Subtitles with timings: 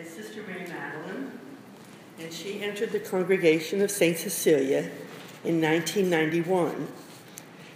[0.00, 1.30] is Sister Mary Madeline,
[2.18, 4.16] and she entered the congregation of St.
[4.16, 4.90] Cecilia
[5.44, 6.88] in 1991.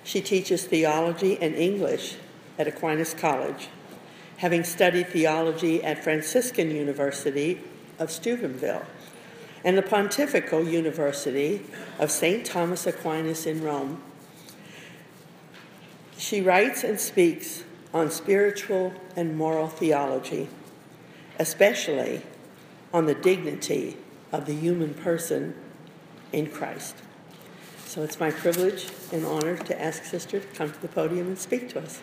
[0.05, 2.17] She teaches theology and English
[2.59, 3.69] at Aquinas College,
[4.39, 7.61] having studied theology at Franciscan University
[7.99, 8.87] of Steubenville
[9.63, 11.61] and the Pontifical University
[11.99, 12.47] of St.
[12.47, 14.03] Thomas Aquinas in Rome.
[16.17, 20.49] She writes and speaks on spiritual and moral theology,
[21.39, 22.23] especially
[22.93, 23.97] on the dignity
[24.33, 25.55] of the human person
[26.33, 26.97] in Christ.
[27.87, 31.39] So it's my privilege and honor to ask Sister to come to the podium and
[31.39, 32.01] speak to us.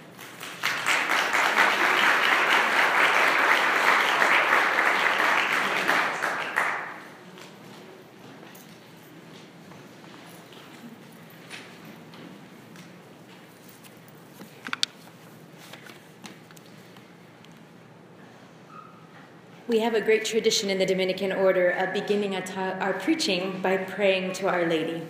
[19.72, 24.34] We have a great tradition in the Dominican order of beginning our preaching by praying
[24.34, 25.02] to Our Lady.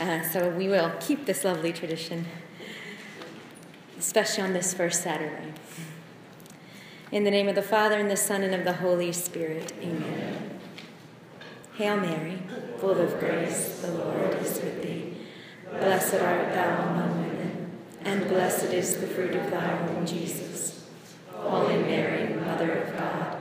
[0.00, 2.24] Uh, so we will keep this lovely tradition,
[3.98, 5.52] especially on this first Saturday.
[7.12, 10.58] In the name of the Father, and the Son, and of the Holy Spirit, amen.
[11.74, 12.38] Hail Mary,
[12.78, 15.18] full of grace, the Lord is with thee.
[15.70, 17.72] Blessed art thou among women,
[18.06, 20.88] and blessed is the fruit of thy womb, Jesus.
[21.30, 23.37] Holy Mary, Mother of God,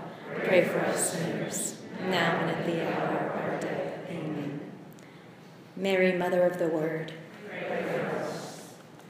[0.47, 1.75] Pray for us sinners,
[2.09, 3.99] now and at the hour of our death.
[4.09, 4.61] Amen.
[5.75, 7.11] Mary, Mother of the Word.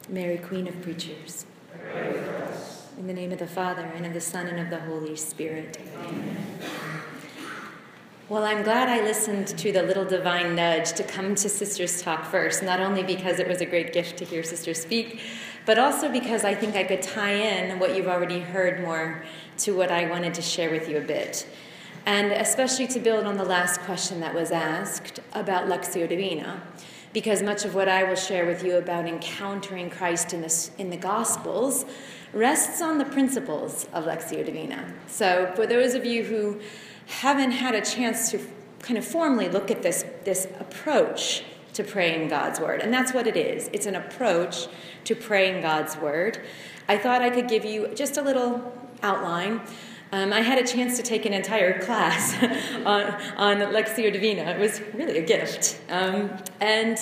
[0.10, 1.46] Mary, Queen of Preachers.
[2.98, 5.80] In the name of the Father, and of the Son, and of the Holy Spirit.
[6.08, 6.38] Amen.
[8.30, 12.26] Well, I'm glad I listened to the little divine nudge to come to Sister's talk
[12.26, 15.22] first, not only because it was a great gift to hear Sister speak,
[15.68, 19.22] but also because I think I could tie in what you've already heard more
[19.60, 21.46] to what I wanted to share with you a bit.
[22.06, 26.64] And especially to build on the last question that was asked about Lectio Divina,
[27.12, 30.90] because much of what I will share with you about encountering Christ in the, in
[30.90, 31.86] the Gospels
[32.32, 34.94] rests on the principles of Lectio Divina.
[35.08, 36.62] So, for those of you who
[37.08, 38.40] haven't had a chance to
[38.80, 41.44] kind of formally look at this, this approach
[41.74, 44.68] to praying God's Word, and that's what it is it's an approach
[45.08, 46.40] to praying God's Word,
[46.90, 49.62] I thought I could give you just a little outline.
[50.12, 52.34] Um, I had a chance to take an entire class
[52.86, 53.04] on,
[53.38, 54.44] on Lectio Divina.
[54.44, 55.80] It was really a gift.
[55.90, 56.98] Um, and,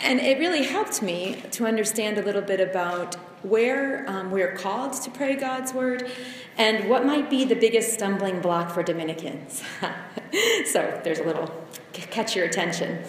[0.00, 4.92] and it really helped me to understand a little bit about where um, we're called
[4.92, 6.10] to pray God's word
[6.58, 9.62] and what might be the biggest stumbling block for Dominicans.
[10.66, 11.50] so there's a little
[11.92, 13.04] catch your attention.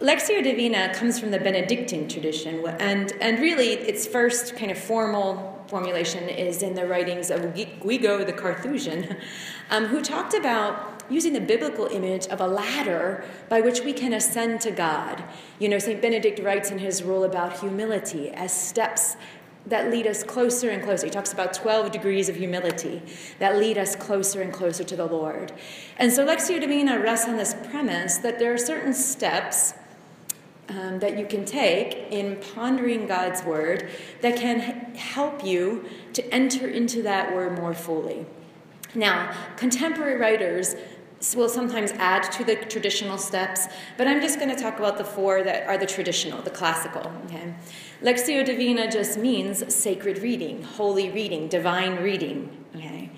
[0.00, 5.64] Lectio Divina comes from the Benedictine tradition, and, and really its first kind of formal
[5.68, 9.16] formulation is in the writings of Guigo the Carthusian,
[9.70, 14.12] um, who talked about using the biblical image of a ladder by which we can
[14.12, 15.22] ascend to God.
[15.60, 16.02] You know, St.
[16.02, 19.16] Benedict writes in his rule about humility as steps
[19.66, 21.06] that lead us closer and closer.
[21.06, 23.00] He talks about 12 degrees of humility
[23.38, 25.52] that lead us closer and closer to the Lord.
[25.98, 29.72] And so Lectio Divina rests on this premise that there are certain steps
[30.68, 33.90] um, that you can take in pondering God's word
[34.22, 34.60] that can
[34.94, 38.26] help you to enter into that word more fully.
[38.94, 40.76] Now, contemporary writers
[41.34, 43.66] will sometimes add to the traditional steps,
[43.96, 47.10] but I'm just going to talk about the four that are the traditional, the classical.
[47.26, 47.54] Okay?
[48.02, 52.64] Lectio Divina just means sacred reading, holy reading, divine reading.
[52.76, 53.10] Okay?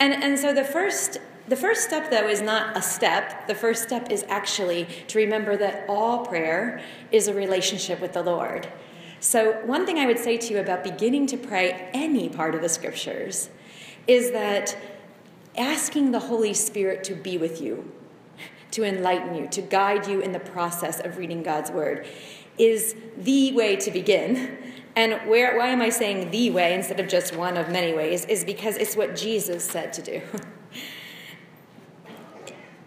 [0.00, 3.46] And, and so the first the first step, though, is not a step.
[3.46, 6.80] The first step is actually to remember that all prayer
[7.12, 8.68] is a relationship with the Lord.
[9.20, 12.62] So, one thing I would say to you about beginning to pray any part of
[12.62, 13.50] the scriptures
[14.06, 14.76] is that
[15.56, 17.92] asking the Holy Spirit to be with you,
[18.72, 22.06] to enlighten you, to guide you in the process of reading God's Word
[22.58, 24.58] is the way to begin.
[24.96, 28.24] And where, why am I saying the way instead of just one of many ways?
[28.26, 30.22] Is because it's what Jesus said to do.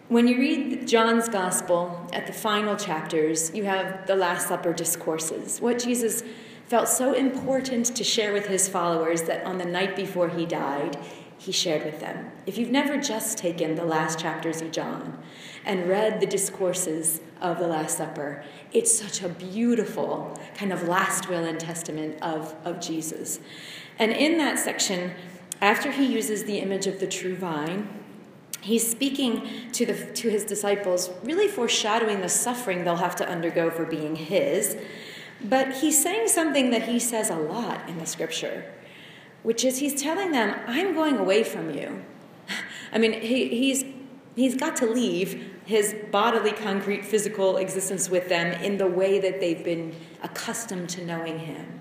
[0.09, 5.59] When you read John's gospel at the final chapters, you have the Last Supper discourses,
[5.59, 6.23] what Jesus
[6.67, 10.97] felt so important to share with his followers that on the night before he died,
[11.37, 12.31] he shared with them.
[12.45, 15.21] If you've never just taken the last chapters of John
[15.65, 21.27] and read the discourses of the Last Supper, it's such a beautiful kind of last
[21.27, 23.41] will and testament of, of Jesus.
[23.99, 25.11] And in that section,
[25.59, 27.89] after he uses the image of the true vine,
[28.67, 33.69] he's speaking to, the, to his disciples, really foreshadowing the suffering they'll have to undergo
[33.69, 34.75] for being his.
[35.41, 38.65] But he's saying something that he says a lot in the scripture,
[39.43, 42.03] which is he's telling them, I'm going away from you.
[42.91, 43.85] I mean, he, he's,
[44.35, 49.39] he's got to leave his bodily, concrete, physical existence with them in the way that
[49.39, 51.79] they've been accustomed to knowing him.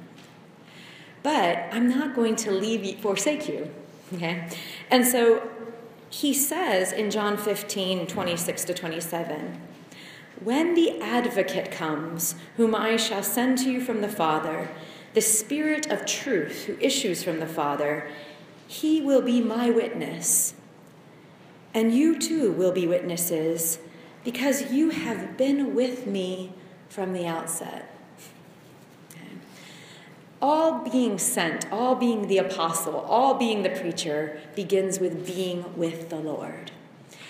[1.25, 3.73] But I'm not going to leave you, forsake you.
[4.15, 4.49] Okay?
[4.91, 5.51] And so
[6.09, 9.61] he says in John 15, 26 to 27,
[10.43, 14.69] When the advocate comes, whom I shall send to you from the Father,
[15.15, 18.09] the Spirit of truth who issues from the Father,
[18.69, 20.55] he will be my witness.
[21.75, 23.79] And you too will be witnesses,
[24.25, 26.53] because you have been with me
[26.89, 27.96] from the outset.
[30.41, 36.11] All being sent, all being the apostle, all being the preacher begins with being with
[36.11, 36.71] the Lord.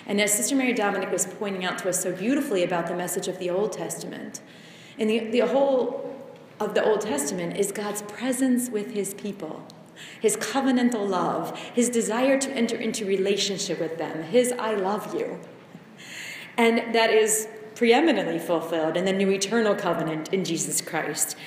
[0.05, 3.27] And as Sister Mary Dominic was pointing out to us so beautifully about the message
[3.27, 4.41] of the Old Testament,
[4.97, 6.15] and the, the whole
[6.59, 9.65] of the Old Testament is God's presence with his people,
[10.19, 15.39] his covenantal love, his desire to enter into relationship with them, his I love you.
[16.57, 21.37] And that is preeminently fulfilled in the new eternal covenant in Jesus Christ.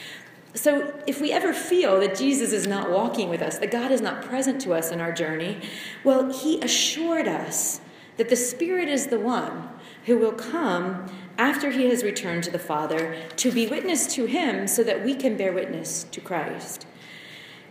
[0.55, 4.00] So, if we ever feel that Jesus is not walking with us, that God is
[4.00, 5.61] not present to us in our journey,
[6.02, 7.81] well, He assured us
[8.17, 9.69] that the Spirit is the one
[10.06, 11.06] who will come
[11.38, 15.14] after He has returned to the Father to be witness to Him so that we
[15.14, 16.85] can bear witness to Christ.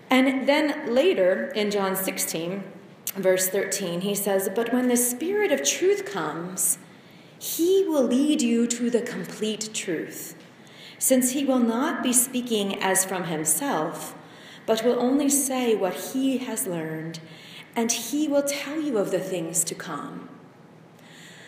[0.10, 2.64] And then later in John 16,
[3.16, 6.78] verse 13, He says, But when the Spirit of truth comes,
[7.38, 10.36] He will lead you to the complete truth
[11.00, 14.14] since he will not be speaking as from himself,
[14.66, 17.20] but will only say what he has learned,
[17.76, 20.30] and he will tell you of the things to come.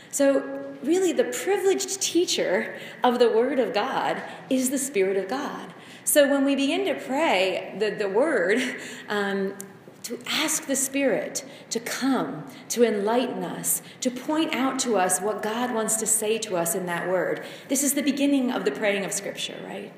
[0.10, 5.74] So, really, the privileged teacher of the Word of God is the Spirit of God.
[6.04, 8.62] So, when we begin to pray the, the Word,
[9.10, 9.54] um,
[10.04, 15.42] to ask the Spirit to come, to enlighten us, to point out to us what
[15.42, 17.46] God wants to say to us in that word.
[17.68, 19.94] This is the beginning of the praying of Scripture, right?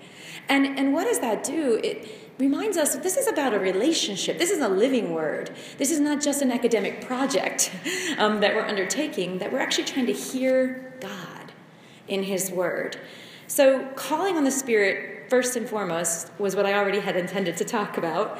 [0.50, 1.80] And, and what does that do?
[1.84, 2.08] It
[2.38, 4.38] reminds us this is about a relationship.
[4.38, 5.52] This is a living word.
[5.78, 7.72] This is not just an academic project
[8.18, 11.52] um, that we're undertaking, that we're actually trying to hear God
[12.08, 12.98] in His word.
[13.48, 17.66] So, calling on the Spirit, first and foremost, was what I already had intended to
[17.66, 18.40] talk about.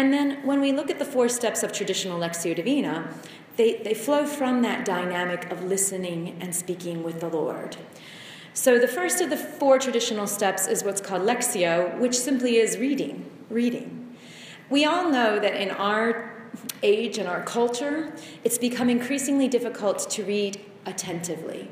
[0.00, 3.12] And then when we look at the four steps of traditional Lectio Divina,
[3.56, 7.76] they, they flow from that dynamic of listening and speaking with the Lord.
[8.54, 12.78] So the first of the four traditional steps is what's called Lectio, which simply is
[12.78, 14.16] reading, reading.
[14.70, 16.48] We all know that in our
[16.82, 21.68] age and our culture, it's become increasingly difficult to read attentively.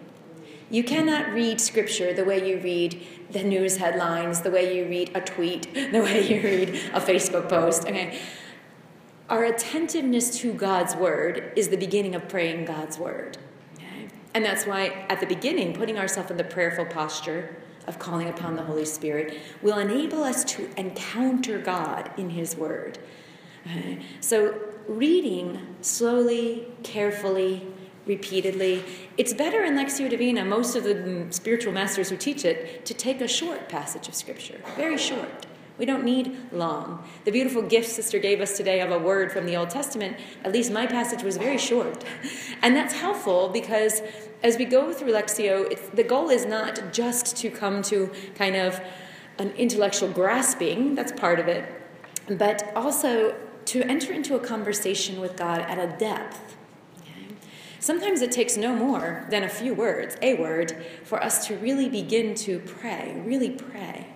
[0.71, 5.11] You cannot read scripture the way you read the news headlines, the way you read
[5.15, 7.87] a tweet, the way you read a Facebook post.
[7.87, 8.19] Okay.
[9.31, 13.39] Our attentiveness to God's word is the beginning of praying God's word.
[13.75, 14.09] Okay?
[14.35, 17.57] And that's why at the beginning, putting ourselves in the prayerful posture
[17.87, 22.99] of calling upon the Holy Spirit will enable us to encounter God in His word.
[23.67, 24.01] Okay?
[24.21, 27.67] So, reading slowly, carefully,
[28.09, 28.83] repeatedly.
[29.17, 33.21] It's better in Lectio Divina, most of the spiritual masters who teach it, to take
[33.21, 35.47] a short passage of Scripture, very short.
[35.77, 37.09] We don't need long.
[37.25, 40.53] The beautiful gift Sister gave us today of a word from the Old Testament, at
[40.53, 42.05] least my passage was very short.
[42.61, 44.03] And that's helpful because
[44.43, 48.81] as we go through Lectio, the goal is not just to come to kind of
[49.39, 51.65] an intellectual grasping, that's part of it,
[52.27, 53.37] but also
[53.67, 56.58] to enter into a conversation with God at a depth
[57.81, 61.89] Sometimes it takes no more than a few words, a word, for us to really
[61.89, 64.09] begin to pray, really pray.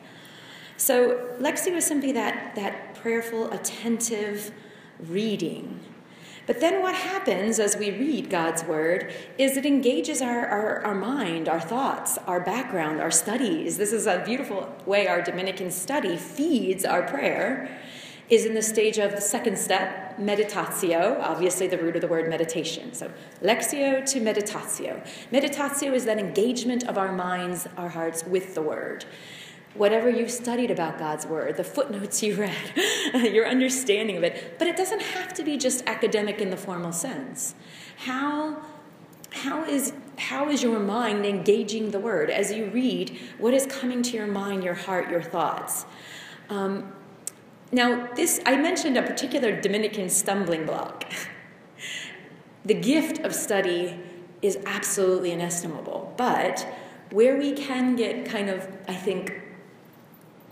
[0.77, 4.51] So, Lectio was simply that, that prayerful, attentive
[4.99, 5.81] reading.
[6.47, 10.95] But then what happens as we read God's word is it engages our, our, our,
[10.95, 13.79] mind, our thoughts, our background, our studies.
[13.79, 17.79] This is a beautiful way our Dominican study feeds our prayer
[18.29, 22.29] is in the stage of the second step, meditatio, obviously the root of the word
[22.29, 22.93] meditation.
[22.95, 23.11] So,
[23.43, 25.07] lectio to meditatio.
[25.31, 29.05] Meditatio is that engagement of our minds, our hearts with the word.
[29.75, 32.55] Whatever you've studied about God's word, the footnotes you read,
[33.33, 36.93] your understanding of it, but it doesn't have to be just academic in the formal
[36.93, 37.55] sense.
[37.97, 38.63] How
[39.33, 43.19] how is how is your mind engaging the word as you read?
[43.39, 45.87] What is coming to your mind, your heart, your thoughts?
[46.51, 46.93] Um,
[47.73, 51.11] now, this I mentioned a particular Dominican stumbling block.
[52.67, 53.99] the gift of study
[54.43, 56.67] is absolutely inestimable, but
[57.11, 59.41] where we can get kind of, I think,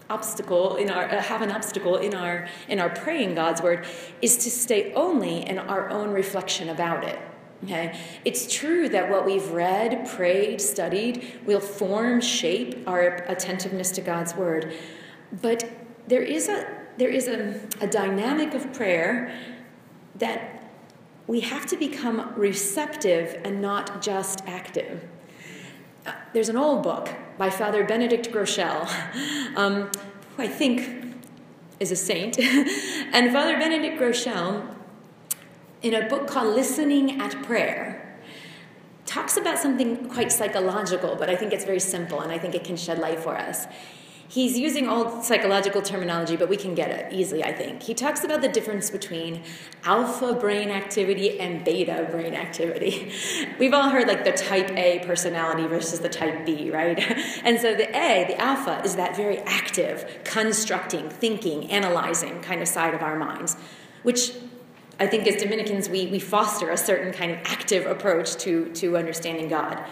[0.09, 3.87] obstacle in our uh, have an obstacle in our in our praying God's word
[4.21, 7.19] is to stay only in our own reflection about it.
[7.65, 8.01] Okay?
[8.25, 14.35] It's true that what we've read, prayed, studied will form, shape our attentiveness to God's
[14.35, 14.75] word.
[15.43, 15.71] But
[16.09, 19.39] there is a there is a, a dynamic of prayer
[20.17, 20.63] that
[21.27, 25.05] we have to become receptive and not just active.
[26.07, 28.89] Uh, there's an old book by Father Benedict Groeschel,
[29.57, 29.91] um,
[30.37, 31.15] who I think
[31.79, 32.39] is a saint.
[33.13, 34.75] and Father Benedict Groeschel
[35.83, 38.19] in a book called Listening at Prayer,
[39.07, 42.65] talks about something quite psychological, but I think it's very simple and I think it
[42.65, 43.67] can shed light for us.
[44.31, 47.83] He's using old psychological terminology, but we can get it easily, I think.
[47.83, 49.43] He talks about the difference between
[49.83, 53.13] alpha brain activity and beta brain activity.
[53.59, 56.97] We've all heard like the type A personality versus the type B, right?
[57.43, 62.69] And so the A, the alpha, is that very active, constructing, thinking, analyzing kind of
[62.69, 63.57] side of our minds,
[64.05, 64.31] which
[65.01, 68.97] I think as Dominicans, we, we foster a certain kind of active approach to, to
[68.97, 69.85] understanding God.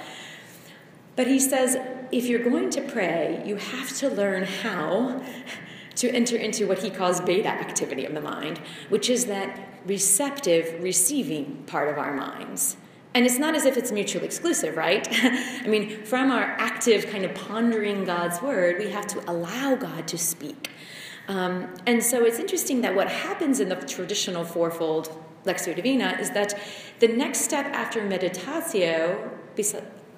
[1.17, 1.77] But he says,
[2.11, 5.23] if you're going to pray, you have to learn how
[5.97, 10.83] to enter into what he calls beta activity of the mind, which is that receptive,
[10.83, 12.77] receiving part of our minds.
[13.15, 15.09] And it's not as if it's mutually exclusive, right?
[15.13, 20.07] I mean, from our active kind of pondering God's word, we have to allow God
[20.09, 20.71] to speak.
[21.27, 26.31] Um, and so it's interesting that what happens in the traditional fourfold Lectio Divina is
[26.31, 26.59] that
[27.01, 29.31] the next step after meditatio,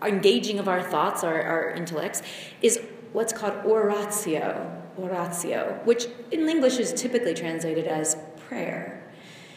[0.02, 2.22] engaging of our thoughts, our, our intellects,
[2.62, 2.80] is
[3.12, 8.16] what's called oratio, oratio, which in English is typically translated as
[8.48, 9.02] prayer,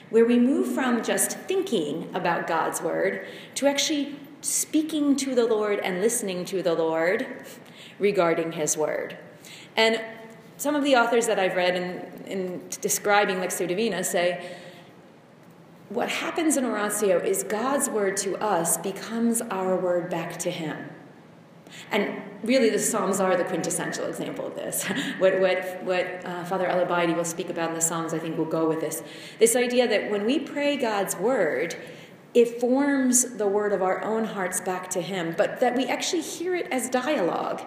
[0.10, 5.80] where we move from just thinking about God's word to actually speaking to the Lord
[5.80, 7.26] and listening to the Lord
[8.00, 9.18] regarding his word.
[9.76, 10.02] And
[10.58, 14.58] some of the authors that I've read in, in describing Lectio Divina say
[15.90, 20.90] what happens in Oratio is God's word to us becomes our word back to Him.
[21.92, 24.86] And really, the Psalms are the quintessential example of this.
[25.18, 28.46] what what, what uh, Father Alabaidi will speak about in the Psalms, I think, will
[28.46, 29.04] go with this.
[29.40, 31.76] This idea that when we pray God's word,
[32.34, 36.24] it forms the word of our own hearts back to Him, but that we actually
[36.24, 37.62] hear it as dialogue,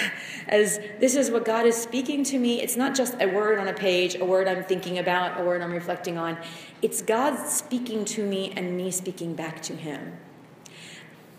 [0.48, 2.62] as this is what God is speaking to me.
[2.62, 5.60] It's not just a word on a page, a word I'm thinking about, a word
[5.60, 6.38] I'm reflecting on.
[6.82, 10.16] It's God speaking to me and me speaking back to Him.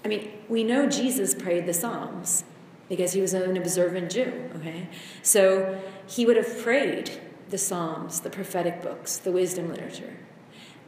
[0.03, 2.43] I mean, we know Jesus prayed the Psalms
[2.89, 4.89] because he was an observant Jew, okay?
[5.21, 7.11] So he would have prayed
[7.49, 10.17] the Psalms, the prophetic books, the wisdom literature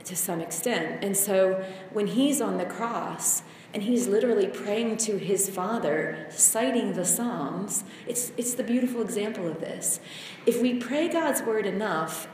[0.05, 1.03] to some extent.
[1.03, 3.43] And so when he's on the cross
[3.73, 9.47] and he's literally praying to his Father, citing the Psalms, it's, it's the beautiful example
[9.47, 9.99] of this.
[10.45, 12.27] If we pray God's word enough,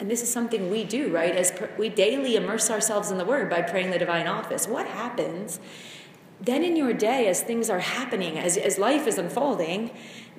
[0.00, 1.34] and this is something we do, right?
[1.34, 4.86] As pr- we daily immerse ourselves in the word by praying the divine office, what
[4.86, 5.60] happens?
[6.40, 9.90] Then in your day, as things are happening, as, as life is unfolding,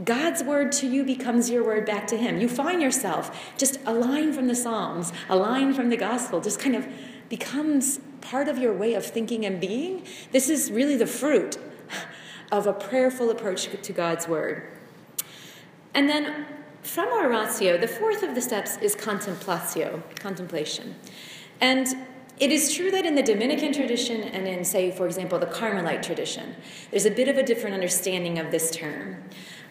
[0.04, 2.40] God's word to you becomes your word back to Him.
[2.40, 6.60] You find yourself just a line from the Psalms, a line from the gospel, just
[6.60, 6.88] kind of
[7.28, 10.04] becomes part of your way of thinking and being.
[10.32, 11.58] This is really the fruit
[12.52, 14.70] of a prayerful approach to God's word.
[15.94, 16.46] And then
[16.82, 20.96] from oratio, the fourth of the steps is contemplatio, contemplation.
[21.62, 21.88] And
[22.40, 26.02] it is true that in the Dominican tradition and in, say, for example, the Carmelite
[26.02, 26.56] tradition,
[26.90, 29.24] there's a bit of a different understanding of this term.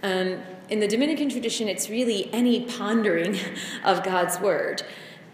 [0.03, 3.39] Um, in the Dominican tradition, it's really any pondering
[3.85, 4.83] of God's word.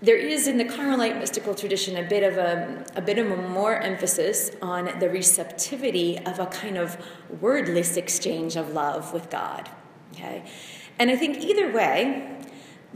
[0.00, 3.36] There is in the Carmelite mystical tradition a bit of a, a bit of a
[3.36, 6.96] more emphasis on the receptivity of a kind of
[7.40, 9.70] wordless exchange of love with God.
[10.12, 10.44] Okay,
[10.98, 12.33] and I think either way,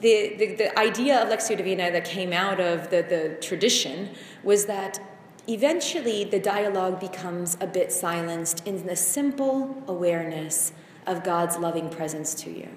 [0.00, 4.10] the, the, the idea of Lectio Divina that came out of the, the tradition
[4.44, 5.00] was that
[5.48, 10.72] eventually the dialogue becomes a bit silenced in the simple awareness
[11.06, 12.68] of God's loving presence to you.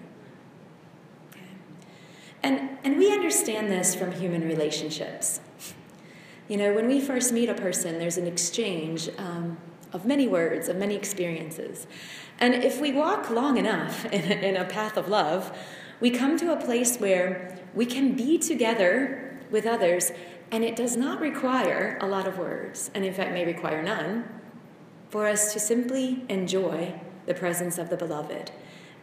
[1.32, 1.42] Okay.
[2.42, 5.42] And, and we understand this from human relationships.
[6.48, 9.58] You know, when we first meet a person, there's an exchange um,
[9.94, 11.86] of many words, of many experiences.
[12.40, 15.56] And if we walk long enough in a, in a path of love,
[16.02, 20.12] we come to a place where we can be together with others,
[20.52, 24.26] and it does not require a lot of words, and in fact may require none,
[25.10, 28.52] for us to simply enjoy the presence of the beloved.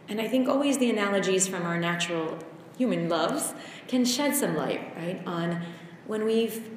[0.07, 2.37] And I think always the analogies from our natural
[2.77, 3.53] human loves
[3.87, 5.61] can shed some light, right, on
[6.05, 6.69] when we've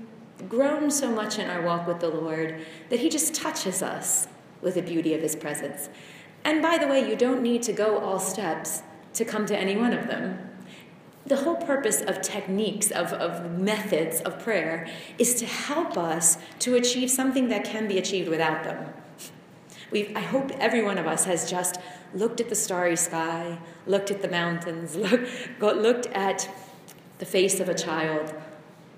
[0.48, 4.28] grown so much in our walk with the Lord that He just touches us
[4.60, 5.88] with the beauty of His presence.
[6.44, 8.82] And by the way, you don't need to go all steps
[9.14, 10.48] to come to any one of them.
[11.24, 14.88] the whole purpose of techniques, of, of methods of prayer,
[15.18, 18.92] is to help us to achieve something that can be achieved without them.
[19.92, 21.78] We've, I hope every one of us has just
[22.14, 25.20] looked at the starry sky, looked at the mountains, look,
[25.60, 26.48] looked at
[27.18, 28.34] the face of a child,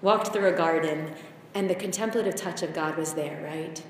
[0.00, 1.12] walked through a garden,
[1.52, 3.83] and the contemplative touch of God was there, right?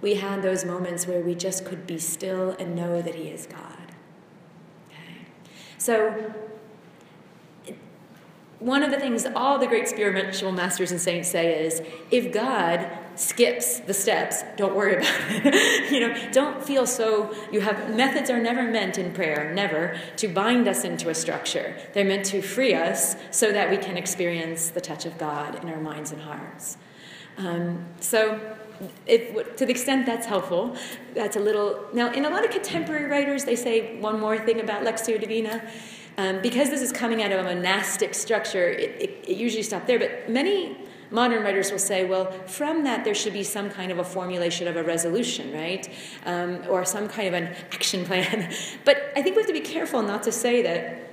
[0.00, 3.46] We had those moments where we just could be still and know that He is
[3.46, 3.79] God.
[5.80, 6.34] So,
[8.58, 12.86] one of the things all the great spiritual masters and saints say is if God
[13.16, 15.90] skips the steps, don't worry about it.
[15.90, 20.28] you know, don't feel so you have methods are never meant in prayer, never to
[20.28, 21.74] bind us into a structure.
[21.94, 25.70] They're meant to free us so that we can experience the touch of God in
[25.70, 26.76] our minds and hearts.
[27.38, 28.38] Um, so
[29.06, 30.76] if, to the extent that's helpful,
[31.14, 31.86] that's a little.
[31.92, 35.62] Now, in a lot of contemporary writers, they say one more thing about Lectio Divina.
[36.18, 39.86] Um, because this is coming out of a monastic structure, it, it, it usually stops
[39.86, 39.98] there.
[39.98, 40.76] But many
[41.10, 44.68] modern writers will say, well, from that there should be some kind of a formulation
[44.68, 45.88] of a resolution, right?
[46.26, 48.52] Um, or some kind of an action plan.
[48.84, 51.06] but I think we have to be careful not to say that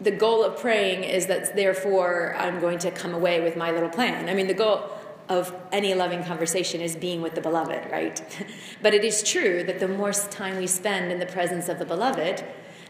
[0.00, 3.88] the goal of praying is that therefore I'm going to come away with my little
[3.88, 4.28] plan.
[4.28, 4.90] I mean, the goal
[5.28, 8.46] of any loving conversation is being with the beloved, right?
[8.82, 11.84] but it is true that the more time we spend in the presence of the
[11.84, 12.44] beloved,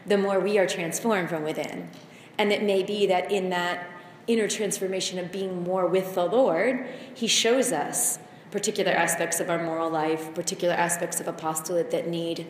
[0.05, 1.89] the more we are transformed from within.
[2.37, 3.89] And it may be that in that
[4.27, 8.19] inner transformation of being more with the Lord, He shows us
[8.51, 12.45] particular aspects of our moral life, particular aspects of apostolate that need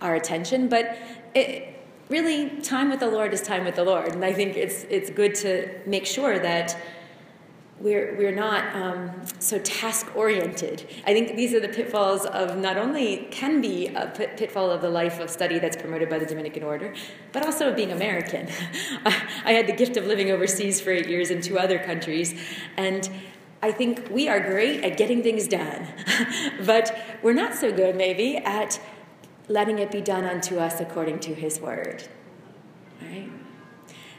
[0.00, 0.68] our attention.
[0.68, 0.98] But
[1.34, 1.76] it,
[2.08, 4.12] really, time with the Lord is time with the Lord.
[4.12, 6.76] And I think it's, it's good to make sure that
[7.78, 10.88] we're, we're not um, so task oriented.
[11.06, 14.88] I think these are the pitfalls of not only can be a pitfall of the
[14.88, 16.94] life of study that's promoted by the Dominican Order,
[17.32, 18.48] but also of being American.
[19.04, 22.40] I had the gift of living overseas for eight years in two other countries,
[22.78, 23.10] and
[23.62, 25.86] I think we are great at getting things done,
[26.64, 28.80] but we're not so good, maybe, at
[29.48, 32.08] letting it be done unto us according to His word.
[33.02, 33.30] Right?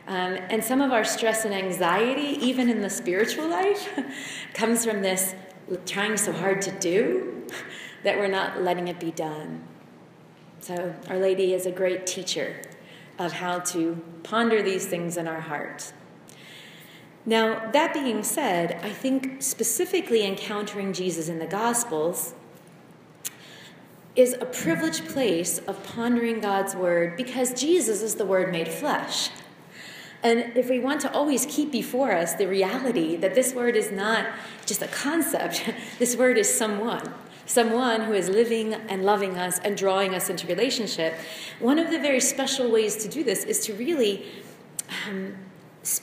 [0.07, 3.89] Um, and some of our stress and anxiety, even in the spiritual life,
[4.53, 5.35] comes from this
[5.85, 7.45] trying so hard to do
[8.03, 9.63] that we're not letting it be done.
[10.61, 12.61] So, Our Lady is a great teacher
[13.19, 15.91] of how to ponder these things in our heart.
[17.25, 22.33] Now, that being said, I think specifically encountering Jesus in the Gospels
[24.15, 29.29] is a privileged place of pondering God's Word because Jesus is the Word made flesh.
[30.27, 33.91] And if we want to always keep before us the reality that this word is
[33.91, 34.27] not
[34.65, 35.63] just a concept,
[35.99, 37.13] this word is someone,
[37.45, 41.13] someone who is living and loving us and drawing us into relationship,
[41.59, 44.25] one of the very special ways to do this is to really
[45.07, 45.33] um,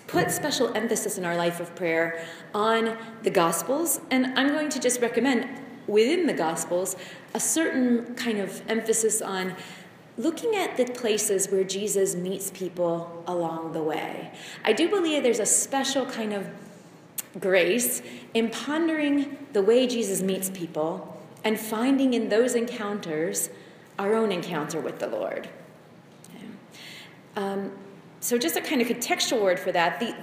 [0.07, 4.01] put special emphasis in our life of prayer on the Gospels.
[4.11, 5.47] And I'm going to just recommend
[5.87, 6.97] within the Gospels
[7.35, 9.55] a certain kind of emphasis on
[10.17, 14.33] looking at the places where Jesus meets people along the way.
[14.65, 16.47] I do believe there's a special kind of
[17.41, 18.01] grace
[18.33, 23.51] in pondering the way Jesus meets people and finding in those encounters
[23.99, 25.49] our own encounter with the Lord.
[27.37, 27.73] Um,
[28.21, 30.15] so, just a kind of contextual word for that the,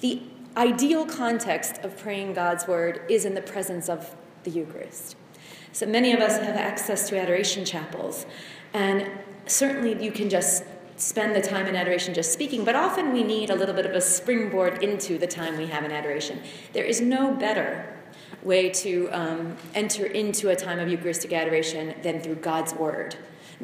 [0.00, 0.22] the
[0.56, 5.16] ideal context of praying God's word is in the presence of the Eucharist.
[5.72, 8.26] So, many of us have access to adoration chapels.
[8.76, 9.10] And
[9.46, 10.62] certainly you can just
[10.96, 13.92] spend the time in adoration just speaking, but often we need a little bit of
[13.92, 16.42] a springboard into the time we have in adoration.
[16.74, 17.96] There is no better
[18.42, 23.16] way to um, enter into a time of Eucharistic adoration than through God's Word.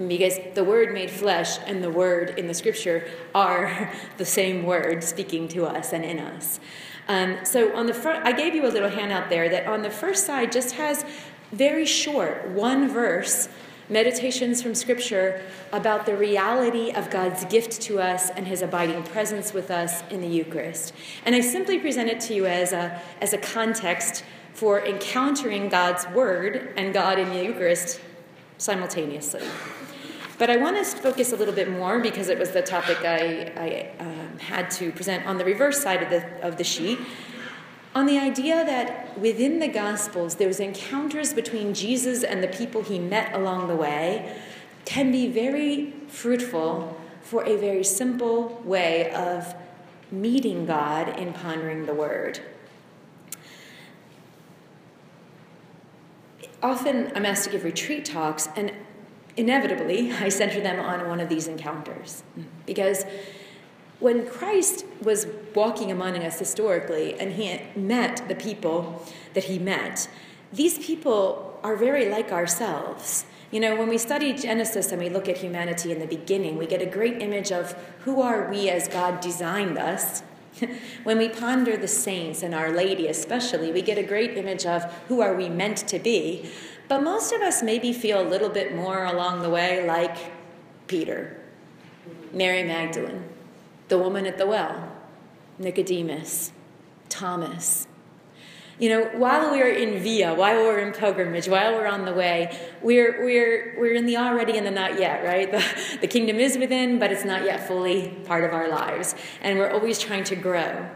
[0.09, 5.05] Because the Word made flesh and the Word in the Scripture are the same Word
[5.05, 6.59] speaking to us and in us.
[7.07, 9.91] Um, so on the front, I gave you a little handout there that on the
[9.91, 11.05] first side just has
[11.53, 13.51] very short, one verse
[13.93, 19.53] meditations from Scripture about the reality of God's gift to us and His abiding presence
[19.53, 20.95] with us in the Eucharist.
[21.27, 24.25] And I simply present it to you as a, as a context
[24.55, 28.01] for encountering God's Word and God in the Eucharist
[28.59, 29.43] simultaneously.
[30.39, 33.53] But I want to focus a little bit more because it was the topic I,
[33.57, 36.99] I um, had to present on the reverse side of the, of the sheet
[37.95, 42.99] on the idea that within the Gospels, those encounters between Jesus and the people he
[42.99, 44.35] met along the way
[44.85, 49.55] can be very fruitful for a very simple way of
[50.11, 52.41] meeting God in pondering the Word.
[56.63, 58.73] Often I'm asked to give retreat talks, and
[59.37, 62.23] inevitably I center them on one of these encounters
[62.67, 63.05] because
[64.03, 70.09] when Christ was walking among us historically and he met the people that he met,
[70.53, 73.25] these people are very like ourselves.
[73.53, 76.67] You know, when we study Genesis and we look at humanity in the beginning, we
[76.67, 80.23] get a great image of who are we as God designed us.
[81.05, 84.83] when we ponder the saints and Our Lady especially, we get a great image of
[85.07, 86.51] who are we meant to be.
[86.89, 90.17] But most of us maybe feel a little bit more along the way like
[90.89, 91.41] Peter,
[92.33, 93.32] Mary Magdalene,
[93.93, 94.91] the woman at the well,
[95.59, 96.51] Nicodemus,
[97.11, 97.87] Thomas,
[98.79, 102.59] you know, while we're in via, while we're in pilgrimage, while we're on the way,
[102.81, 105.53] we're, we're, we're in the already and the not yet, right?
[105.53, 109.15] The, the kingdom is within, but it's not yet fully part of our lives.
[109.43, 110.89] And we're always trying to grow.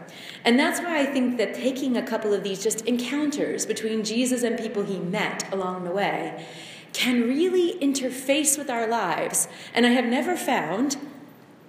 [0.46, 4.42] And that's why I think that taking a couple of these just encounters between Jesus
[4.42, 6.46] and people he met along the way
[6.94, 9.48] can really interface with our lives.
[9.74, 10.96] And I have never found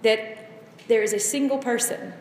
[0.04, 0.37] that
[0.88, 2.14] there is a single person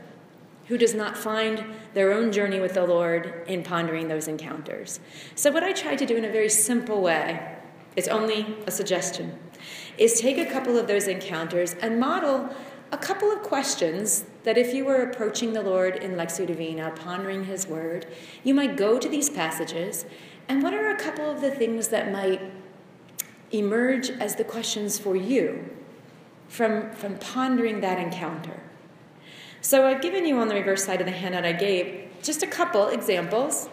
[0.66, 5.00] who does not find their own journey with the Lord in pondering those encounters.
[5.34, 7.56] So, what I try to do in a very simple way,
[7.94, 9.38] it's only a suggestion,
[9.96, 12.50] is take a couple of those encounters and model
[12.92, 17.44] a couple of questions that if you were approaching the Lord in Lectio Divina, pondering
[17.44, 18.06] His Word,
[18.44, 20.06] you might go to these passages,
[20.48, 22.40] and what are a couple of the things that might
[23.50, 25.68] emerge as the questions for you
[26.48, 28.60] from, from pondering that encounter?
[29.60, 32.46] So I've given you on the reverse side of the handout I gave just a
[32.46, 33.68] couple examples,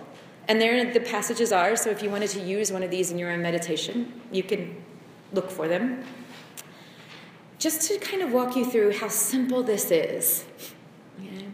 [0.47, 1.75] and there the passages are.
[1.75, 4.75] So if you wanted to use one of these in your own meditation, you can
[5.31, 6.03] look for them.
[7.59, 10.45] Just to kind of walk you through how simple this is.
[11.19, 11.47] Okay?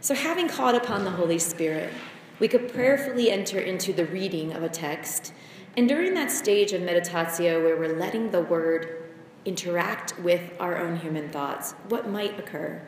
[0.00, 1.92] So, having called upon the Holy Spirit,
[2.38, 5.32] we could prayerfully enter into the reading of a text.
[5.76, 9.09] And during that stage of meditatio where we're letting the word
[9.44, 12.82] interact with our own human thoughts, what might occur?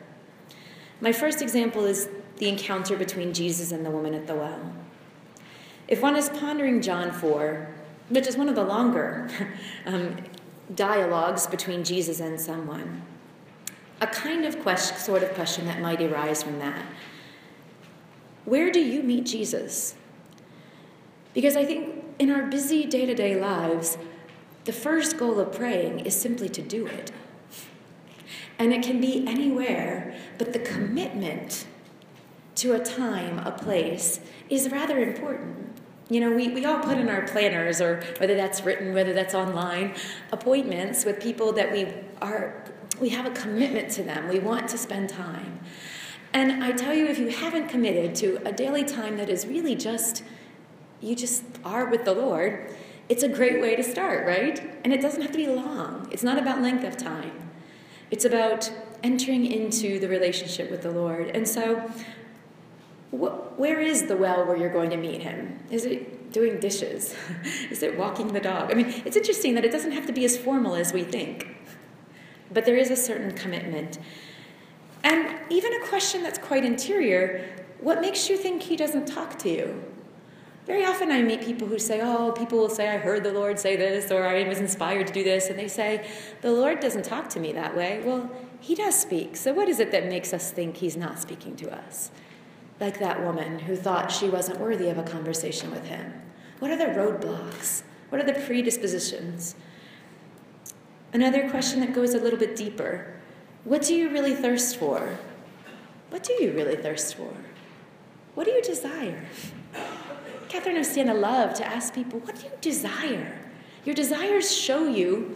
[1.01, 4.73] My first example is the encounter between Jesus and the woman at the well.
[5.87, 7.67] If one is pondering John 4,
[8.09, 9.29] which is one of the longer
[9.85, 10.17] um,
[10.73, 13.01] dialogues between Jesus and someone,
[14.01, 16.85] a kind of question, sort of question that might arise from that.
[18.45, 19.95] Where do you meet Jesus?
[21.33, 23.97] Because I think in our busy day to day lives,
[24.65, 27.11] the first goal of praying is simply to do it.
[28.59, 31.65] And it can be anywhere, but the commitment
[32.55, 35.81] to a time, a place, is rather important.
[36.09, 39.33] You know, we, we all put in our planners, or whether that's written, whether that's
[39.33, 39.95] online,
[40.31, 41.87] appointments with people that we
[42.21, 42.63] are,
[43.01, 44.27] we have a commitment to them.
[44.27, 45.59] We want to spend time.
[46.33, 49.75] And I tell you, if you haven't committed to a daily time that is really
[49.75, 50.23] just,
[51.01, 52.75] you just are with the Lord,
[53.13, 54.59] it's a great way to start, right?
[54.83, 56.07] And it doesn't have to be long.
[56.09, 57.51] It's not about length of time.
[58.09, 58.71] It's about
[59.03, 61.27] entering into the relationship with the Lord.
[61.27, 61.75] And so,
[63.11, 65.59] wh- where is the well where you're going to meet Him?
[65.69, 67.15] Is it doing dishes?
[67.69, 68.71] is it walking the dog?
[68.71, 71.55] I mean, it's interesting that it doesn't have to be as formal as we think,
[72.51, 73.99] but there is a certain commitment.
[75.03, 77.47] And even a question that's quite interior
[77.79, 79.92] what makes you think He doesn't talk to you?
[80.65, 83.59] Very often I meet people who say, Oh, people will say, I heard the Lord
[83.59, 85.49] say this, or I was inspired to do this.
[85.49, 86.09] And they say,
[86.41, 88.01] The Lord doesn't talk to me that way.
[88.03, 89.35] Well, He does speak.
[89.35, 92.11] So what is it that makes us think He's not speaking to us?
[92.79, 96.13] Like that woman who thought she wasn't worthy of a conversation with Him.
[96.59, 97.83] What are the roadblocks?
[98.09, 99.55] What are the predispositions?
[101.11, 103.13] Another question that goes a little bit deeper
[103.65, 105.19] What do you really thirst for?
[106.09, 107.33] What do you really thirst for?
[108.33, 109.25] What do you desire?
[110.53, 113.39] Catherine of Siena loved to ask people, What do you desire?
[113.85, 115.35] Your desires show you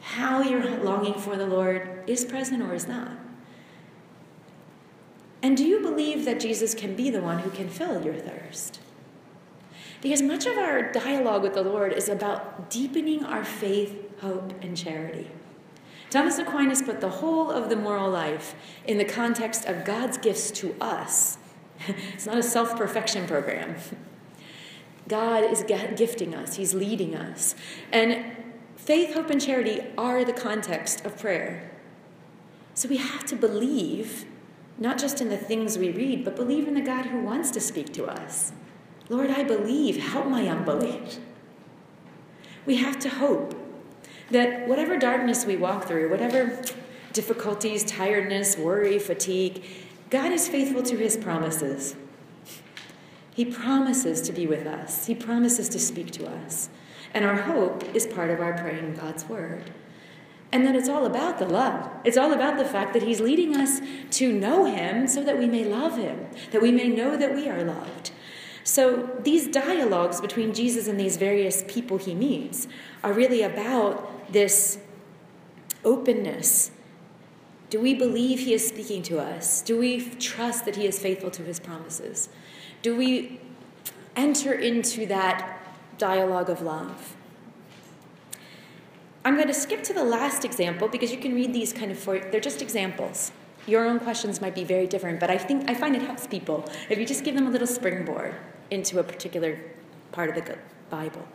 [0.00, 3.12] how your longing for the Lord is present or is not.
[5.44, 8.80] And do you believe that Jesus can be the one who can fill your thirst?
[10.00, 14.76] Because much of our dialogue with the Lord is about deepening our faith, hope, and
[14.76, 15.30] charity.
[16.10, 20.50] Thomas Aquinas put the whole of the moral life in the context of God's gifts
[20.50, 21.38] to us.
[22.12, 23.76] It's not a self perfection program.
[25.08, 27.54] God is gifting us, He's leading us.
[27.92, 28.36] And
[28.76, 31.70] faith, hope, and charity are the context of prayer.
[32.74, 34.26] So we have to believe,
[34.78, 37.60] not just in the things we read, but believe in the God who wants to
[37.60, 38.52] speak to us.
[39.08, 41.18] Lord, I believe, help my unbelief.
[42.66, 43.54] We have to hope
[44.30, 46.62] that whatever darkness we walk through, whatever
[47.14, 49.64] difficulties, tiredness, worry, fatigue,
[50.10, 51.96] God is faithful to his promises.
[53.38, 56.70] He promises to be with us, He promises to speak to us.
[57.14, 59.70] And our hope is part of our praying God's word.
[60.50, 61.88] And that it's all about the love.
[62.02, 63.80] It's all about the fact that He's leading us
[64.18, 67.48] to know Him so that we may love Him, that we may know that we
[67.48, 68.10] are loved.
[68.64, 72.66] So these dialogues between Jesus and these various people He meets
[73.04, 74.78] are really about this
[75.84, 76.72] openness.
[77.70, 79.62] Do we believe He is speaking to us?
[79.62, 82.30] Do we trust that He is faithful to His promises?
[82.88, 83.38] Do we
[84.16, 85.60] enter into that
[85.98, 87.14] dialogue of love?
[89.26, 91.98] I'm going to skip to the last example because you can read these kind of
[91.98, 93.30] for they're just examples.
[93.66, 96.66] Your own questions might be very different, but I think I find it helps people
[96.88, 98.34] if you just give them a little springboard
[98.70, 99.60] into a particular
[100.10, 100.56] part of the
[100.88, 101.28] Bible.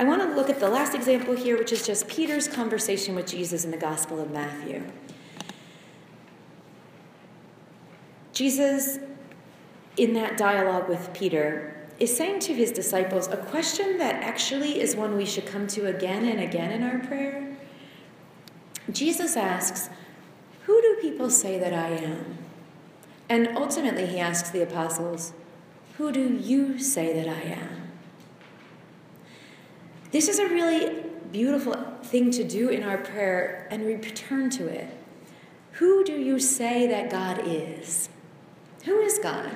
[0.00, 3.28] I want to look at the last example here, which is just Peter's conversation with
[3.28, 4.82] Jesus in the Gospel of Matthew.
[8.32, 8.98] Jesus,
[9.96, 14.94] in that dialogue with Peter, is saying to his disciples a question that actually is
[14.94, 17.56] one we should come to again and again in our prayer.
[18.90, 19.88] Jesus asks,
[20.64, 22.38] Who do people say that I am?
[23.28, 25.32] And ultimately, he asks the apostles,
[25.96, 27.90] Who do you say that I am?
[30.12, 34.88] This is a really beautiful thing to do in our prayer, and return to it.
[35.72, 38.08] Who do you say that God is?
[38.84, 39.50] Who is God?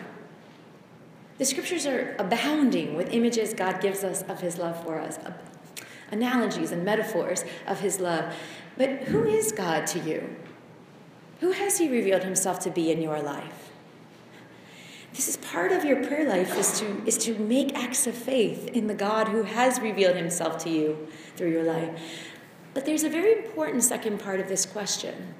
[1.40, 5.18] The scriptures are abounding with images God gives us of his love for us,
[6.10, 8.34] analogies and metaphors of his love.
[8.76, 10.36] But who is God to you?
[11.40, 13.70] Who has he revealed himself to be in your life?
[15.14, 18.68] This is part of your prayer life is to, is to make acts of faith
[18.68, 21.98] in the God who has revealed himself to you through your life.
[22.74, 25.32] But there's a very important second part of this question,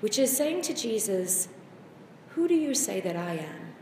[0.00, 1.48] which is saying to Jesus,
[2.28, 3.75] Who do you say that I am?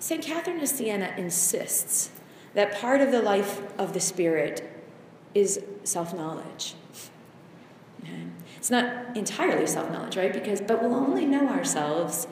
[0.00, 0.24] St.
[0.24, 2.10] Catherine of Siena insists
[2.54, 4.68] that part of the life of the Spirit
[5.34, 6.74] is self knowledge.
[8.02, 8.24] Okay?
[8.56, 10.32] It's not entirely self knowledge, right?
[10.32, 12.26] Because, but we'll only know ourselves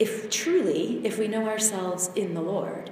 [0.00, 2.90] if truly, if we know ourselves in the Lord.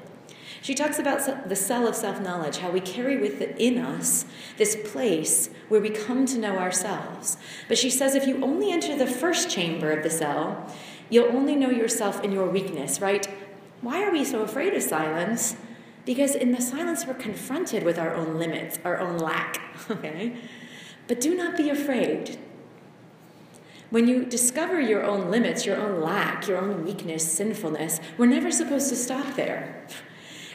[0.63, 4.27] She talks about the cell of self knowledge, how we carry within us
[4.59, 7.37] this place where we come to know ourselves.
[7.67, 10.73] But she says if you only enter the first chamber of the cell,
[11.09, 13.27] you'll only know yourself in your weakness, right?
[13.83, 15.57] Why are we so afraid of silence?
[16.05, 20.37] Because in the silence, we're confronted with our own limits, our own lack, okay?
[21.09, 22.39] But do not be afraid.
[23.91, 28.53] When you discover your own limits, your own lack, your own weakness, sinfulness, we're never
[28.53, 29.85] supposed to stop there.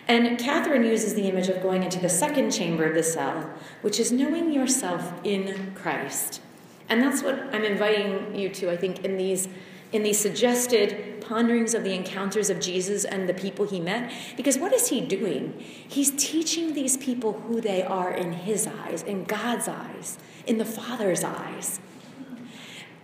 [0.08, 3.50] And Catherine uses the image of going into the second chamber of the cell,
[3.82, 6.42] which is knowing yourself in Christ.
[6.88, 9.50] And that's what I'm inviting you to, I think, in these,
[9.96, 14.12] in these suggested ponderings of the encounters of Jesus and the people he met.
[14.36, 15.54] Because what is he doing?
[15.60, 20.66] He's teaching these people who they are in his eyes, in God's eyes, in the
[20.66, 21.80] Father's eyes.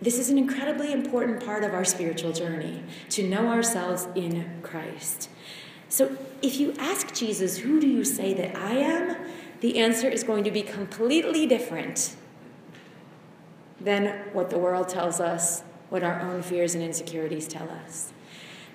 [0.00, 5.30] This is an incredibly important part of our spiritual journey to know ourselves in Christ.
[5.88, 9.16] So if you ask Jesus, Who do you say that I am?
[9.60, 12.16] the answer is going to be completely different
[13.80, 18.14] than what the world tells us what our own fears and insecurities tell us.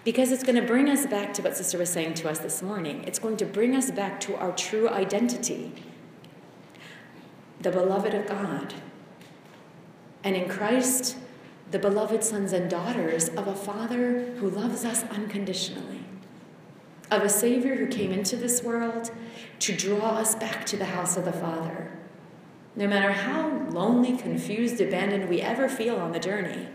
[0.03, 2.61] Because it's going to bring us back to what Sister was saying to us this
[2.61, 3.03] morning.
[3.07, 5.73] It's going to bring us back to our true identity
[7.59, 8.75] the beloved of God.
[10.23, 11.17] And in Christ,
[11.71, 16.01] the beloved sons and daughters of a Father who loves us unconditionally,
[17.09, 19.09] of a Savior who came into this world
[19.57, 21.91] to draw us back to the house of the Father.
[22.75, 26.67] No matter how lonely, confused, abandoned we ever feel on the journey,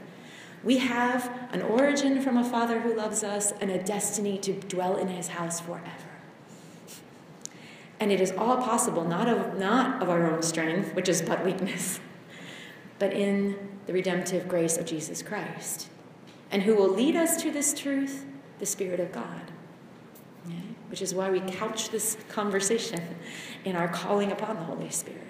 [0.65, 4.97] we have an origin from a Father who loves us and a destiny to dwell
[4.97, 5.87] in his house forever.
[7.99, 11.45] And it is all possible, not of, not of our own strength, which is but
[11.45, 12.01] weakness,
[12.99, 15.89] but in the redemptive grace of Jesus Christ.
[16.51, 18.25] And who will lead us to this truth?
[18.59, 19.51] The Spirit of God.
[20.49, 20.55] Yeah?
[20.89, 23.01] Which is why we couch this conversation
[23.65, 25.23] in our calling upon the Holy Spirit.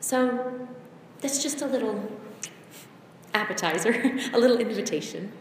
[0.00, 0.68] So,
[1.20, 2.10] that's just a little
[3.34, 3.92] appetizer,
[4.32, 5.32] a little invitation,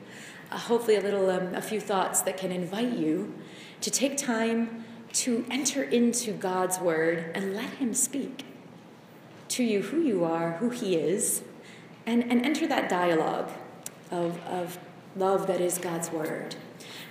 [0.52, 3.34] uh, hopefully a little, um, a few thoughts that can invite you
[3.82, 8.46] to take time to enter into God's word and let Him speak
[9.50, 11.44] to you who you are, who He is,
[12.06, 13.52] and, and enter that dialogue
[14.12, 14.78] of, of
[15.16, 16.56] love that is God's word.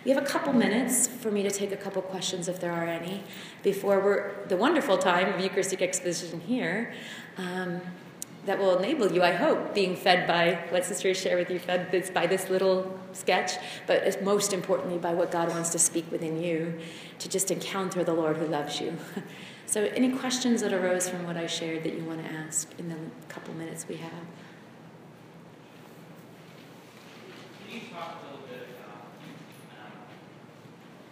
[0.04, 2.86] We have a couple minutes for me to take a couple questions, if there are
[2.86, 3.24] any,
[3.62, 6.94] before we're the wonderful time of Eucharistic exposition here.
[7.36, 7.80] Um,
[8.46, 11.90] that will enable you, I hope, being fed by what sisters share with you, fed
[11.90, 13.52] this, by this little sketch,
[13.86, 16.78] but most importantly by what God wants to speak within you
[17.18, 18.96] to just encounter the Lord who loves you.
[19.68, 22.88] So, any questions that arose from what I shared that you want to ask in
[22.88, 22.96] the
[23.28, 24.12] couple minutes we have?
[27.66, 29.10] Can you talk a little bit about
[29.74, 30.06] um,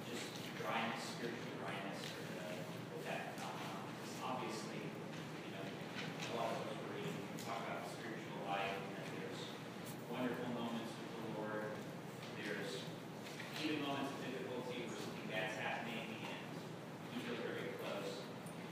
[0.07, 2.47] just dryness, spiritual dryness, or the,
[2.95, 3.91] with that phenomenon?
[3.91, 9.03] Because obviously, you know, a lot of us were reading, talk about spiritual life, and
[9.03, 9.43] that there's
[10.15, 11.75] wonderful moments with the Lord,
[12.39, 12.87] there's
[13.67, 16.39] even moments of difficulty where something bad's happening and
[17.13, 18.23] you feel very close.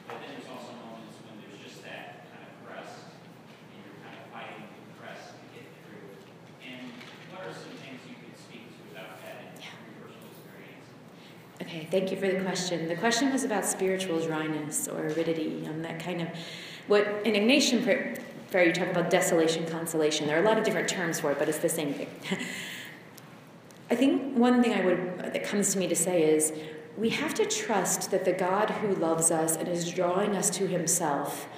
[0.07, 4.15] But then there's also moments when there's just that kind of crust, and you're kind
[4.19, 6.11] of fighting the crust to get through.
[6.63, 6.93] And
[7.33, 10.87] what are some things you could speak to about that in your personal experience?
[11.73, 12.87] Okay, thank you for the question.
[12.87, 16.29] The question was about spiritual dryness or aridity, um, that kind of
[16.87, 18.15] what in Ignatian prayer,
[18.51, 20.27] prayer you talk about desolation, consolation.
[20.27, 22.09] There are a lot of different terms for it, but it's the same thing.
[23.91, 26.53] I think one thing I would that comes to me to say is
[26.99, 30.67] we have to trust that the God who loves us and is drawing us to
[30.67, 31.49] Himself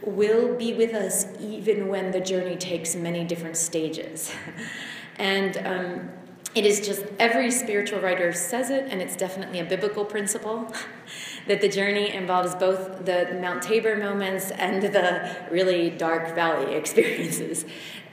[0.00, 4.30] will be with us even when the journey takes many different stages.
[5.18, 6.10] and um,
[6.56, 10.72] it is just every spiritual writer says it, and it's definitely a biblical principle
[11.46, 17.66] that the journey involves both the Mount Tabor moments and the really dark valley experiences.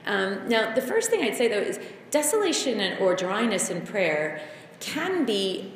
[0.04, 1.80] Um, now, the first thing I'd say though is
[2.10, 4.42] desolation and, or dryness in prayer
[4.78, 5.72] can be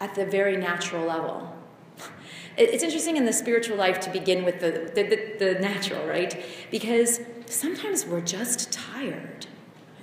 [0.00, 1.56] at the very natural level.
[2.54, 6.44] It's interesting in the spiritual life to begin with the, the, the, the natural, right?
[6.70, 9.46] Because sometimes we're just tired.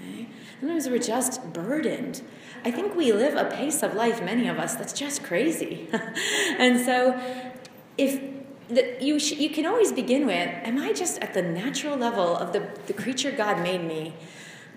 [0.01, 0.27] Okay?
[0.59, 2.21] Sometimes we're just burdened.
[2.65, 5.87] I think we live a pace of life, many of us, that's just crazy.
[6.57, 7.19] and so,
[7.97, 8.21] if
[8.67, 12.35] the, you, sh- you can always begin with Am I just at the natural level
[12.35, 14.13] of the, the creature God made me,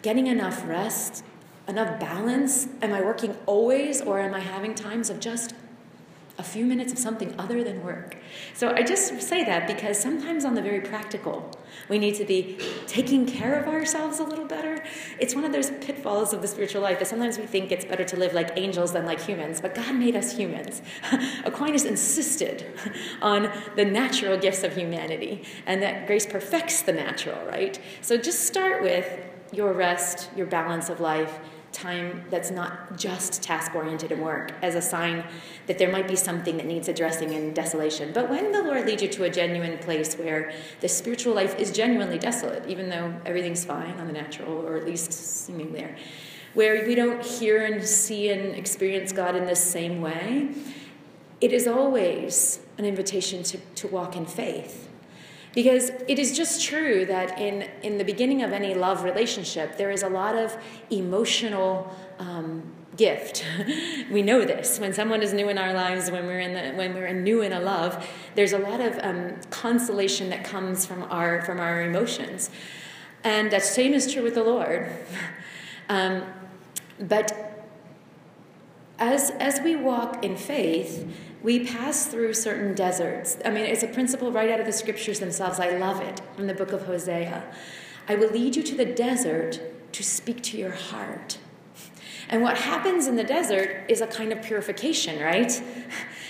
[0.02, 1.24] getting enough rest,
[1.66, 2.68] enough balance?
[2.80, 5.54] Am I working always, or am I having times of just
[6.42, 8.16] a few minutes of something other than work.
[8.52, 11.48] So I just say that because sometimes on the very practical,
[11.88, 14.84] we need to be taking care of ourselves a little better.
[15.20, 18.02] It's one of those pitfalls of the spiritual life that sometimes we think it's better
[18.02, 20.82] to live like angels than like humans, but God made us humans.
[21.44, 22.66] Aquinas insisted
[23.22, 27.78] on the natural gifts of humanity and that grace perfects the natural, right?
[28.00, 29.06] So just start with
[29.52, 31.38] your rest, your balance of life,
[31.72, 35.24] time that's not just task oriented and work as a sign
[35.66, 38.12] that there might be something that needs addressing in desolation.
[38.12, 41.72] But when the Lord leads you to a genuine place where the spiritual life is
[41.72, 45.96] genuinely desolate, even though everything's fine on the natural, or at least seeming there,
[46.54, 50.50] where we don't hear and see and experience God in the same way,
[51.40, 54.88] it is always an invitation to, to walk in faith
[55.54, 59.90] because it is just true that in, in the beginning of any love relationship, there
[59.90, 60.56] is a lot of
[60.90, 62.62] emotional um,
[62.96, 63.44] gift.
[64.10, 64.78] we know this.
[64.78, 67.52] When someone is new in our lives, when we're, in the, when we're new in
[67.52, 72.50] a love, there's a lot of um, consolation that comes from our, from our emotions.
[73.24, 74.90] And that same is true with the Lord.
[75.88, 76.24] um,
[76.98, 77.68] but
[78.98, 81.06] as, as we walk in faith,
[81.42, 83.36] we pass through certain deserts.
[83.44, 85.58] I mean, it's a principle right out of the scriptures themselves.
[85.58, 87.44] I love it from the book of Hosea.
[88.08, 89.60] I will lead you to the desert
[89.92, 91.38] to speak to your heart.
[92.28, 95.62] And what happens in the desert is a kind of purification, right?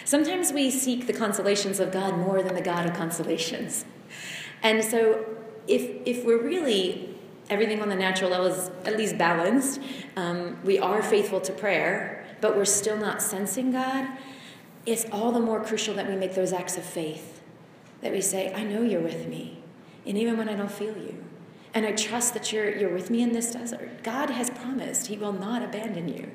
[0.04, 3.84] Sometimes we seek the consolations of God more than the God of consolations.
[4.62, 5.24] And so,
[5.68, 7.08] if, if we're really
[7.50, 9.80] everything on the natural level is at least balanced,
[10.16, 14.08] um, we are faithful to prayer, but we're still not sensing God,
[14.84, 17.40] it's all the more crucial that we make those acts of faith.
[18.00, 19.62] That we say, I know you're with me,
[20.04, 21.24] and even when I don't feel you.
[21.74, 24.02] And I trust that you're, you're with me in this desert.
[24.02, 26.30] God has promised He will not abandon you.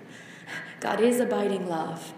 [0.80, 2.14] God is abiding love.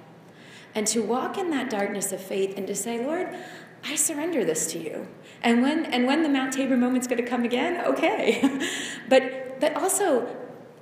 [0.75, 3.35] And to walk in that darkness of faith and to say, Lord,
[3.83, 5.07] I surrender this to you.
[5.41, 8.59] And when and when the Mount Tabor moment's going to come again, okay.
[9.09, 10.27] but but also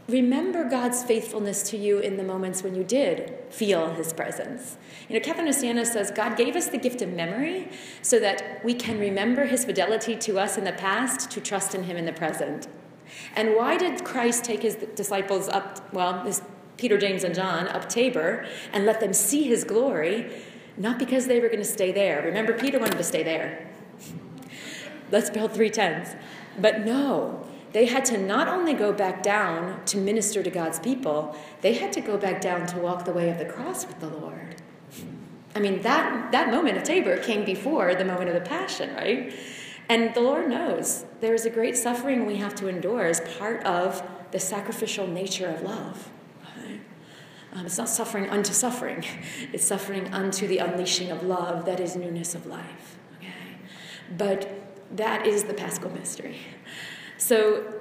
[0.07, 4.77] remember God's faithfulness to you in the moments when you did feel his presence.
[5.09, 7.69] You know, of Siena says God gave us the gift of memory
[8.01, 11.83] so that we can remember his fidelity to us in the past to trust in
[11.83, 12.67] him in the present.
[13.35, 16.41] And why did Christ take his disciples up, well, his,
[16.77, 20.31] Peter, James, and John up Tabor and let them see his glory?
[20.77, 22.21] Not because they were going to stay there.
[22.23, 23.69] Remember, Peter wanted to stay there.
[25.11, 26.15] Let's build three tents.
[26.59, 31.35] But no, they had to not only go back down to minister to God's people,
[31.61, 34.09] they had to go back down to walk the way of the cross with the
[34.09, 34.55] Lord.
[35.55, 39.33] I mean, that, that moment of Tabor came before the moment of the Passion, right?
[39.89, 43.63] And the Lord knows there is a great suffering we have to endure as part
[43.63, 46.09] of the sacrificial nature of love.
[47.53, 49.03] Um, it's not suffering unto suffering,
[49.53, 52.97] it's suffering unto the unleashing of love that is newness of life.
[53.17, 53.31] Okay?
[54.15, 54.51] But
[54.91, 56.37] that is the paschal mystery.
[57.17, 57.73] So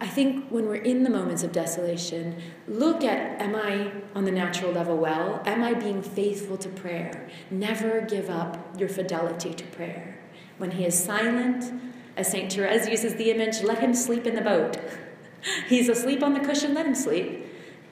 [0.00, 4.30] I think when we're in the moments of desolation, look at am I on the
[4.30, 5.42] natural level well?
[5.44, 7.28] Am I being faithful to prayer?
[7.50, 10.18] Never give up your fidelity to prayer.
[10.56, 11.72] When he is silent,
[12.16, 12.52] as St.
[12.52, 14.78] Therese uses the image, let him sleep in the boat.
[15.68, 17.46] He's asleep on the cushion, let him sleep.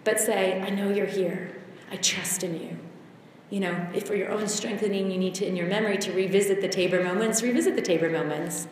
[0.05, 1.57] But say, I know you're here.
[1.91, 2.79] I trust in you.
[3.51, 6.61] You know, if for your own strengthening you need to, in your memory, to revisit
[6.61, 8.69] the Tabor moments, revisit the Tabor moments.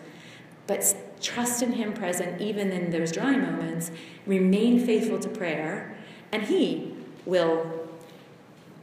[0.66, 3.90] But trust in Him present even in those dry moments.
[4.26, 5.96] Remain faithful to prayer,
[6.32, 6.94] and He
[7.24, 7.88] will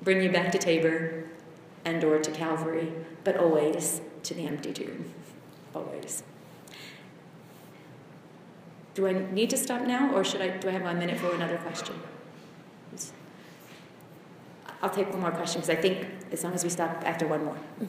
[0.01, 1.25] bring you back to Tabor
[1.85, 2.91] and or to Calvary,
[3.23, 5.13] but always to the empty tomb.
[5.73, 6.23] Always.
[8.93, 10.49] Do I need to stop now, or should I?
[10.49, 11.95] Do I have one minute for another question?
[14.83, 17.45] I'll take one more question because I think as long as we stop after one
[17.45, 17.57] more.
[17.81, 17.87] Mm.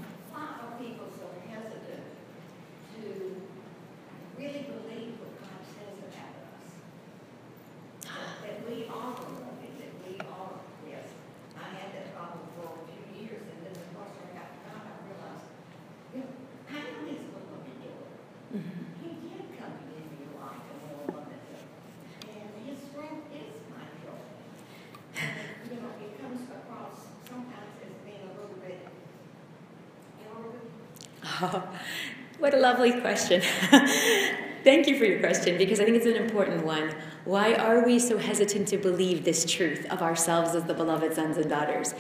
[32.39, 33.41] what a lovely question.
[34.65, 36.95] Thank you for your question because I think it's an important one.
[37.25, 41.37] Why are we so hesitant to believe this truth of ourselves as the beloved sons
[41.37, 41.95] and daughters?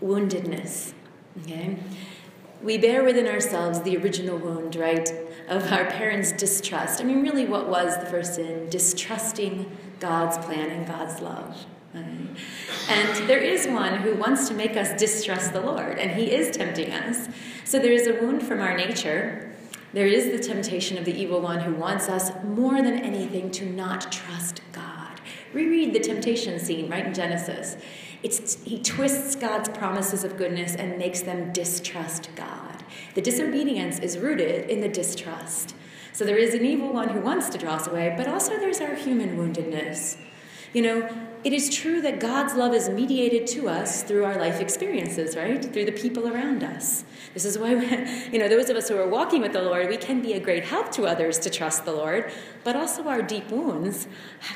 [0.00, 0.92] Woundedness.
[1.42, 1.78] Okay?
[2.62, 5.10] We bear within ourselves the original wound, right,
[5.48, 7.00] of our parents' distrust.
[7.00, 8.68] I mean, really, what was the first sin?
[8.68, 11.66] Distrusting God's plan and God's love.
[11.92, 16.56] And there is one who wants to make us distrust the Lord, and he is
[16.56, 17.28] tempting us.
[17.64, 19.49] So there is a wound from our nature.
[19.92, 23.66] There is the temptation of the evil one who wants us more than anything to
[23.66, 25.20] not trust God.
[25.52, 27.76] Reread the temptation scene right in Genesis.
[28.22, 32.84] It's, he twists God's promises of goodness and makes them distrust God.
[33.14, 35.74] The disobedience is rooted in the distrust.
[36.12, 38.80] So there is an evil one who wants to draw us away, but also there's
[38.80, 40.18] our human woundedness.
[40.72, 44.60] You know, it is true that God's love is mediated to us through our life
[44.60, 45.64] experiences, right?
[45.64, 47.04] Through the people around us.
[47.32, 47.70] This is why,
[48.32, 50.40] you know, those of us who are walking with the Lord, we can be a
[50.40, 52.30] great help to others to trust the Lord,
[52.62, 54.06] but also our deep wounds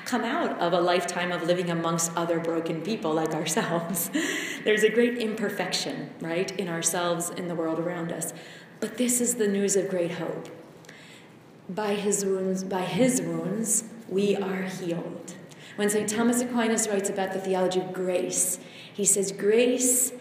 [0.04, 4.10] come out of a lifetime of living amongst other broken people like ourselves.
[4.64, 8.34] There's a great imperfection, right, in ourselves, in the world around us.
[8.80, 10.48] But this is the news of great hope.
[11.66, 15.34] By his wounds, by his wounds, we are healed.
[15.76, 16.08] When St.
[16.08, 18.58] Thomas Aquinas writes about the theology of grace,
[18.92, 20.12] he says, Grace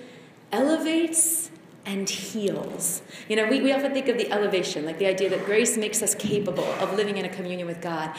[0.52, 1.52] elevates
[1.86, 3.02] and heals.
[3.28, 6.02] You know, we, we often think of the elevation, like the idea that grace makes
[6.02, 8.16] us capable of living in a communion with God.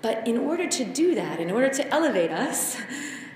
[0.00, 2.76] But in order to do that, in order to elevate us,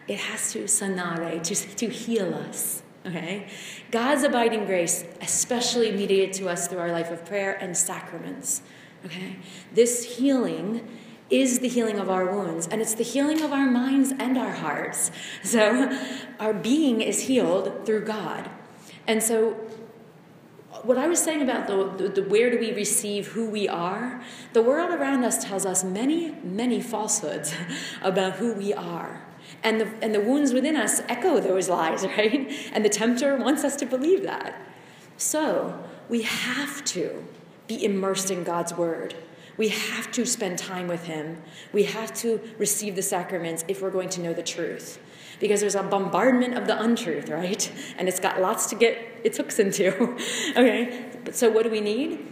[0.08, 2.82] it has to sanare, to, to heal us.
[3.04, 3.48] Okay?
[3.90, 8.62] God's abiding grace, especially mediated to us through our life of prayer and sacraments.
[9.04, 9.36] Okay?
[9.72, 10.86] This healing
[11.32, 14.52] is the healing of our wounds, and it's the healing of our minds and our
[14.52, 15.10] hearts.
[15.42, 15.98] So
[16.38, 18.50] our being is healed through God.
[19.06, 19.56] And so
[20.82, 24.22] what I was saying about the, the, the, where do we receive who we are,
[24.52, 27.54] the world around us tells us many, many falsehoods
[28.02, 29.24] about who we are.
[29.62, 32.52] And the, and the wounds within us echo those lies, right?
[32.72, 34.60] And the tempter wants us to believe that.
[35.16, 35.78] So
[36.08, 37.24] we have to
[37.68, 39.14] be immersed in God's word.
[39.56, 41.42] We have to spend time with Him.
[41.72, 44.98] We have to receive the sacraments if we're going to know the truth.
[45.40, 47.70] Because there's a bombardment of the untruth, right?
[47.98, 49.92] And it's got lots to get its hooks into.
[50.50, 51.10] okay?
[51.24, 52.26] But So, what do we need?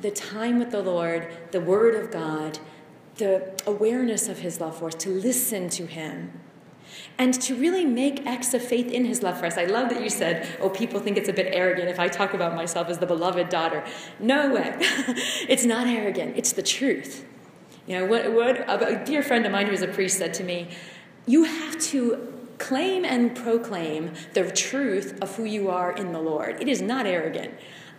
[0.00, 2.58] The time with the Lord, the Word of God,
[3.16, 6.43] the awareness of His love for us, to listen to Him
[7.18, 9.56] and to really make acts of faith in his love for us.
[9.56, 12.34] I love that you said, oh, people think it's a bit arrogant if I talk
[12.34, 13.84] about myself as the beloved daughter.
[14.18, 14.74] No way.
[14.80, 17.24] it's not arrogant, it's the truth.
[17.86, 20.68] You know, what, what a dear friend of mine who's a priest said to me,
[21.26, 26.60] you have to claim and proclaim the truth of who you are in the Lord.
[26.60, 27.54] It is not arrogant.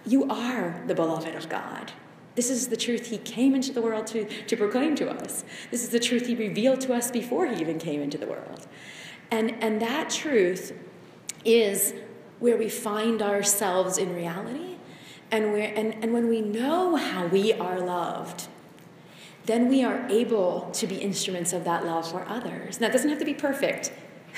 [0.06, 1.92] You are the beloved of God.
[2.36, 5.46] This is the truth he came into the world to, to proclaim to us.
[5.72, 8.68] This is the truth he revealed to us before he even came into the world.
[9.36, 10.72] And, and that truth
[11.44, 11.94] is
[12.40, 14.78] where we find ourselves in reality.
[15.30, 18.48] And, and, and when we know how we are loved,
[19.46, 22.80] then we are able to be instruments of that love for others.
[22.80, 23.92] Now, it doesn't have to be perfect.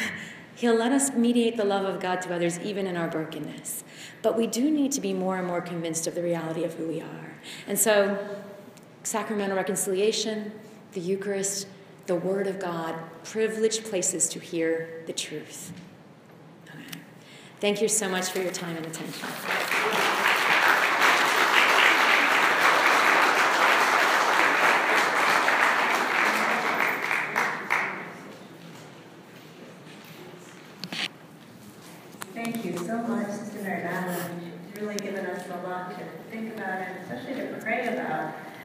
[0.55, 3.83] He'll let us mediate the love of God to others even in our brokenness.
[4.23, 6.87] But we do need to be more and more convinced of the reality of who
[6.87, 7.35] we are.
[7.67, 8.17] And so,
[9.03, 10.51] sacramental reconciliation,
[10.93, 11.67] the Eucharist,
[12.07, 12.95] the Word of God,
[13.25, 15.73] privileged places to hear the truth.
[16.69, 16.99] Okay.
[17.59, 19.27] Thank you so much for your time and attention.
[32.33, 34.53] Thank you so much, Sister Madeline.
[34.73, 38.46] You've really given us a lot to think about and especially to pray about.